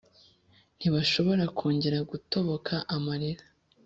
[0.77, 3.45] ntibashobora kongera gutoboka amarira